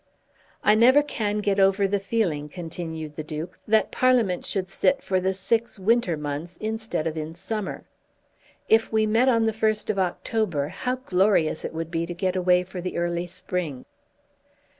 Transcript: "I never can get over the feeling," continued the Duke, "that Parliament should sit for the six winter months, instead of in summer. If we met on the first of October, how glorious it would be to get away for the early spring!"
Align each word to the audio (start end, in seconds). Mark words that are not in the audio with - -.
"I 0.63 0.73
never 0.73 1.03
can 1.03 1.41
get 1.41 1.59
over 1.59 1.87
the 1.87 1.99
feeling," 1.99 2.49
continued 2.49 3.17
the 3.17 3.23
Duke, 3.23 3.59
"that 3.67 3.91
Parliament 3.91 4.43
should 4.47 4.67
sit 4.67 5.03
for 5.03 5.19
the 5.19 5.31
six 5.31 5.77
winter 5.77 6.17
months, 6.17 6.57
instead 6.57 7.05
of 7.05 7.15
in 7.15 7.35
summer. 7.35 7.83
If 8.67 8.91
we 8.91 9.05
met 9.05 9.29
on 9.29 9.43
the 9.45 9.53
first 9.53 9.91
of 9.91 9.99
October, 9.99 10.69
how 10.69 10.95
glorious 10.95 11.63
it 11.63 11.73
would 11.75 11.91
be 11.91 12.07
to 12.07 12.15
get 12.15 12.35
away 12.35 12.63
for 12.63 12.81
the 12.81 12.97
early 12.97 13.27
spring!" 13.27 13.85